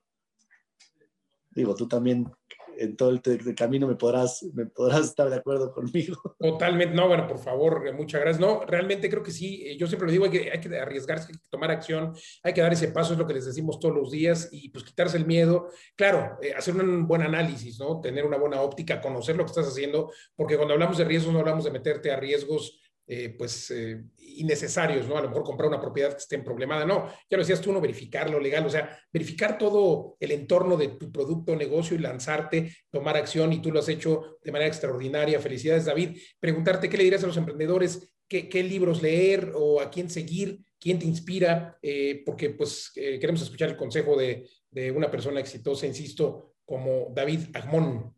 [1.56, 2.30] Digo, tú también
[2.78, 6.18] en todo el, camino me podrás, me podrás estar de acuerdo conmigo.
[6.40, 8.40] Totalmente, no, bueno, por favor, eh, muchas gracias.
[8.40, 11.28] No, realmente creo que sí, eh, yo siempre lo digo, hay que, hay que arriesgarse,
[11.30, 12.14] hay que tomar acción,
[12.44, 14.84] hay que dar ese paso, es lo que les decimos todos los días, y pues
[14.84, 15.70] quitarse el miedo.
[15.96, 18.02] Claro, eh, hacer un buen análisis, ¿no?
[18.02, 21.40] Tener una buena óptica, conocer lo que estás haciendo, porque cuando hablamos de riesgos no
[21.40, 25.18] hablamos de meterte a riesgos eh, pues eh, innecesarios, ¿no?
[25.18, 27.72] A lo mejor comprar una propiedad que esté en problemada, no, ya lo decías tú,
[27.72, 32.00] no verificarlo legal, o sea, verificar todo el entorno de tu producto o negocio y
[32.00, 35.40] lanzarte, tomar acción y tú lo has hecho de manera extraordinaria.
[35.40, 36.18] Felicidades, David.
[36.40, 40.60] Preguntarte qué le dirías a los emprendedores, qué, qué libros leer o a quién seguir,
[40.80, 45.86] quién te inspira, eh, porque pues queremos escuchar el consejo de, de una persona exitosa,
[45.86, 48.16] insisto, como David Agmón.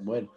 [0.00, 0.34] Bueno,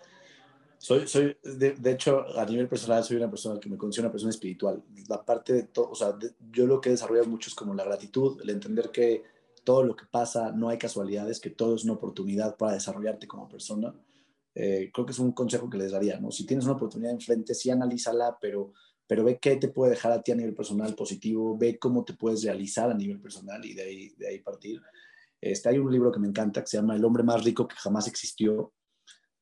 [0.85, 4.29] soy, soy de, hecho, a nivel personal, soy una persona que me considero una persona
[4.29, 4.83] espiritual.
[5.07, 6.15] La parte de todo, o sea,
[6.51, 9.23] yo lo que he desarrollado mucho es como la gratitud, el entender que
[9.63, 13.49] todo lo que pasa no hay casualidades, que todo es una oportunidad para desarrollarte como
[13.49, 13.95] persona.
[14.53, 16.29] Eh, creo que es un consejo que les daría, ¿no?
[16.29, 18.73] Si tienes una oportunidad enfrente, sí analízala, pero,
[19.07, 22.13] pero ve qué te puede dejar a ti a nivel personal positivo, ve cómo te
[22.13, 24.79] puedes realizar a nivel personal y de ahí, de ahí partir.
[25.41, 27.75] Este, hay un libro que me encanta que se llama El hombre más rico que
[27.75, 28.71] jamás existió,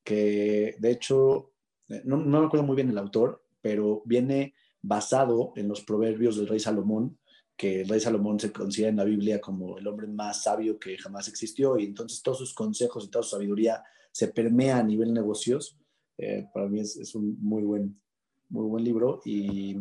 [0.04, 1.52] que de hecho,
[1.88, 6.36] eh, no, no me acuerdo muy bien el autor, pero viene basado en los proverbios
[6.36, 7.18] del rey Salomón,
[7.56, 10.98] que el rey Salomón se considera en la Biblia como el hombre más sabio que
[10.98, 15.14] jamás existió y entonces todos sus consejos y toda su sabiduría se permea a nivel
[15.14, 15.78] negocios.
[16.18, 18.00] Eh, para mí es, un muy buen,
[18.48, 19.76] muy buen libro y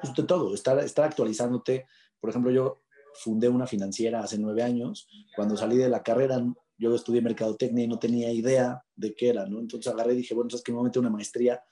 [0.00, 1.86] pues de todo, estar, estar actualizándote.
[2.20, 2.82] Por ejemplo, yo
[3.14, 5.08] fundé una financiera hace nueve años.
[5.36, 6.44] Cuando salí de la carrera
[6.82, 9.60] yo estudié mercadotecnia y no tenía idea de qué era, ¿no?
[9.60, 11.62] Entonces agarré y dije, bueno, es que me voy a meter una maestría.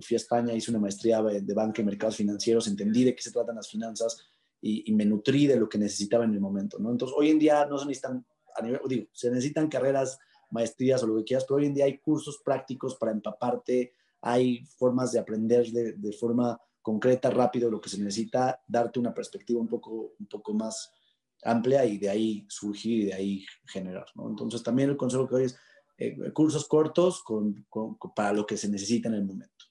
[0.00, 3.32] Fui a España, hice una maestría de banca y mercados financieros, entendí de qué se
[3.32, 4.16] tratan las finanzas
[4.62, 6.90] y, me nutrí de lo que necesitaba en el momento, ¿no?
[6.90, 10.18] Entonces, hoy en día no se necesitan, a nivel, digo, se necesitan carreras,
[10.50, 14.64] maestrías o lo que quieras, pero hoy en día hay cursos prácticos para empaparte, hay
[14.78, 19.60] formas de aprender de, de forma concreta, rápido, lo que se necesita, darte una perspectiva
[19.60, 20.92] un poco, un poco más
[21.42, 24.06] amplia y de ahí surgir y de ahí generar.
[24.14, 24.28] ¿no?
[24.28, 25.56] Entonces también el consejo que doy es
[25.98, 27.66] eh, cursos cortos con,
[28.14, 29.66] para lo que se necesita en el momento.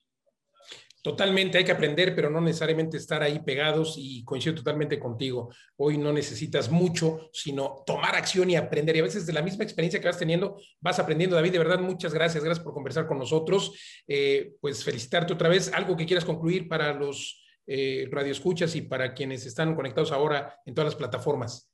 [1.02, 5.50] Totalmente, hay que aprender, pero no necesariamente estar ahí pegados y coincido totalmente contigo.
[5.78, 8.98] Hoy no necesitas mucho, sino tomar acción y aprender.
[8.98, 11.38] Y a veces de la misma experiencia que vas teniendo, vas aprendiendo.
[11.38, 12.44] David, de verdad, muchas gracias.
[12.44, 13.72] Gracias por conversar con nosotros.
[14.08, 15.72] Eh, pues felicitarte otra vez.
[15.74, 20.74] ¿Algo que quieras concluir para los eh, radioescuchas y para quienes están conectados ahora en
[20.74, 21.72] todas las plataformas?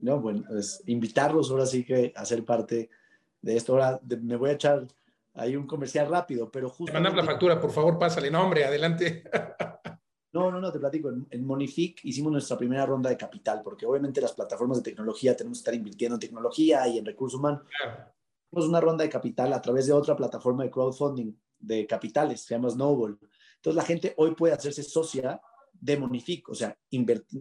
[0.00, 2.90] No, bueno, pues invitarlos ahora sí que a ser parte
[3.40, 3.74] de esto.
[3.74, 4.88] Ahora me voy a echar
[5.34, 6.92] ahí un comercial rápido, pero justo.
[6.92, 8.28] Mandar la factura, por favor, pásale.
[8.28, 9.22] nombre, adelante.
[10.32, 11.10] No, no, no, te platico.
[11.30, 15.58] En, Monific hicimos nuestra primera ronda de capital, porque obviamente las plataformas de tecnología tenemos
[15.58, 17.62] que estar invirtiendo en tecnología y en recursos humanos.
[18.50, 22.56] Hicimos una ronda de capital a través de otra plataforma de crowdfunding de capitales, se
[22.56, 23.16] llama Snowball.
[23.64, 25.40] Entonces la gente hoy puede hacerse socia
[25.72, 26.78] de Monific, o sea,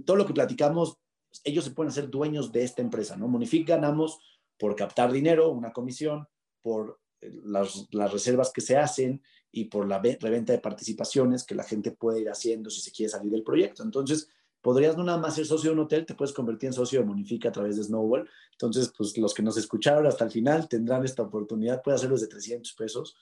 [0.06, 0.98] todo lo que platicamos,
[1.44, 3.28] ellos se pueden hacer dueños de esta empresa, ¿no?
[3.28, 4.20] Monific ganamos
[4.58, 6.26] por captar dinero, una comisión,
[6.62, 11.56] por eh, las, las reservas que se hacen y por la reventa de participaciones que
[11.56, 13.84] la gente puede ir haciendo si se quiere salir del proyecto.
[13.84, 14.30] Entonces,
[14.62, 17.06] podrías no nada más ser socio de un hotel, te puedes convertir en socio de
[17.06, 18.30] Monific a través de Snowball.
[18.54, 22.28] Entonces, pues los que nos escucharon hasta el final tendrán esta oportunidad, puede hacerlo desde
[22.28, 23.18] 300 pesos.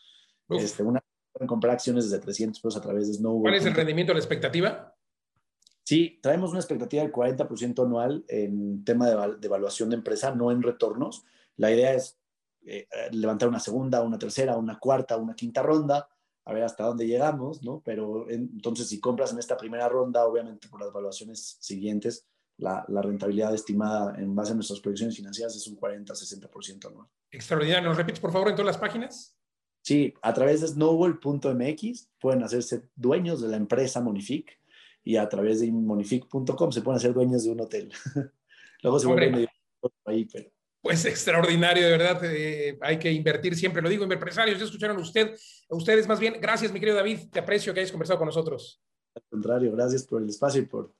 [0.50, 1.02] Este, una
[1.32, 3.44] pueden comprar acciones desde 300 pesos a través de Snowball.
[3.44, 4.96] ¿Cuál es el rendimiento, la expectativa?
[5.84, 10.62] Sí, traemos una expectativa del 40% anual en tema de, evaluación de empresa, no en
[10.62, 11.24] retornos.
[11.58, 12.18] La idea es
[12.66, 16.08] eh, levantar una segunda, una tercera, una cuarta, una quinta ronda,
[16.46, 17.82] a ver hasta dónde llegamos, ¿no?
[17.84, 22.26] Pero entonces si compras en esta primera ronda, obviamente por las evaluaciones siguientes,
[22.58, 27.08] la, la, rentabilidad estimada en base a nuestras proyecciones financieras es un 40-60% anual.
[27.32, 27.90] Extraordinario.
[27.90, 29.36] ¿Nos repites, por favor, en todas las páginas?
[29.82, 34.60] Sí, a través de snowball.mx pueden hacerse dueños de la empresa Monific
[35.04, 37.92] y a través de monific.com se pueden hacer dueños de un hotel.
[38.84, 39.48] Luego se vuelve
[40.06, 40.50] ahí, pero...
[40.82, 42.20] Pues extraordinario, de verdad.
[42.24, 43.84] Eh, hay que invertir siempre.
[43.84, 45.36] Lo digo, empresarios, ya escucharon usted,
[45.70, 46.38] ustedes más bien.
[46.42, 47.30] Gracias, mi querido David.
[47.32, 48.82] Te aprecio que hayas conversado con nosotros.
[49.14, 50.92] Al contrario, gracias por el espacio y por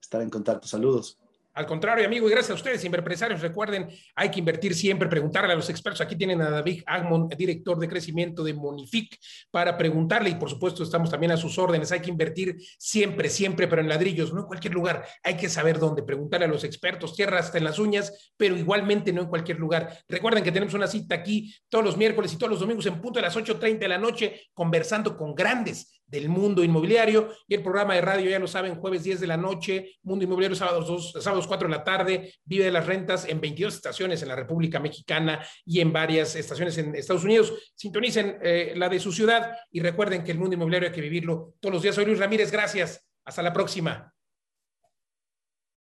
[0.00, 0.68] estar en contacto.
[0.68, 1.18] Saludos.
[1.56, 3.40] Al contrario, amigo, y gracias a ustedes, empresarios.
[3.40, 6.02] Recuerden, hay que invertir siempre, preguntarle a los expertos.
[6.02, 9.18] Aquí tienen a David Agmon, director de crecimiento de Monific,
[9.50, 10.28] para preguntarle.
[10.28, 11.90] Y por supuesto, estamos también a sus órdenes.
[11.92, 15.06] Hay que invertir siempre, siempre, pero en ladrillos, no en cualquier lugar.
[15.22, 16.02] Hay que saber dónde.
[16.02, 19.98] Preguntarle a los expertos, tierra hasta en las uñas, pero igualmente no en cualquier lugar.
[20.10, 23.18] Recuerden que tenemos una cita aquí todos los miércoles y todos los domingos en punto
[23.18, 27.94] de las 8:30 de la noche, conversando con grandes del mundo inmobiliario y el programa
[27.94, 31.46] de radio, ya lo saben, jueves 10 de la noche, Mundo Inmobiliario, sábados, 2, sábados
[31.46, 35.44] 4 de la tarde, Vive de las Rentas en 22 estaciones en la República Mexicana
[35.64, 37.72] y en varias estaciones en Estados Unidos.
[37.74, 41.54] Sintonicen eh, la de su ciudad y recuerden que el mundo inmobiliario hay que vivirlo
[41.60, 41.94] todos los días.
[41.94, 43.06] Soy Luis Ramírez, gracias.
[43.24, 44.15] Hasta la próxima.